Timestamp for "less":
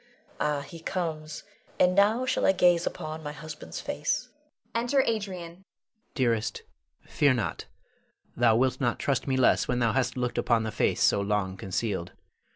9.37-9.67